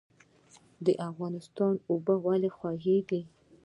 [0.85, 3.21] د افغانستان اوبه ولې خوږې دي؟